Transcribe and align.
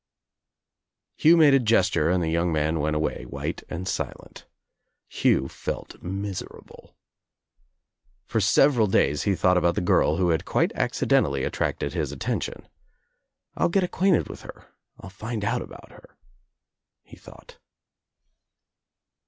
Hugh 1.15 1.37
made 1.37 1.53
a 1.53 1.59
gesture 1.59 2.09
and 2.09 2.23
the 2.23 2.31
young 2.31 2.51
man 2.51 2.79
went 2.79 2.95
away, 2.95 3.23
white 3.25 3.61
and 3.69 3.87
silent. 3.87 4.47
Hugh 5.07 5.47
felt 5.47 6.01
miserable. 6.01 6.95
For 8.25 8.41
several 8.41 8.87
days 8.87 9.21
he 9.21 9.35
thought 9.35 9.57
about 9.57 9.75
the 9.75 9.79
girl 9.81 10.15
who 10.17 10.29
had 10.29 10.43
quite 10.43 10.71
accidentally 10.73 11.43
attracted 11.43 11.93
his 11.93 12.11
attention. 12.11 12.67
"I'll 13.55 13.69
get 13.69 13.83
ac 13.83 13.89
quainted 13.91 14.27
with 14.27 14.41
her. 14.41 14.73
I'll 14.99 15.11
find 15.11 15.45
out 15.45 15.61
about 15.61 15.91
her," 15.91 16.17
he 17.03 17.15
thought. 17.15 17.59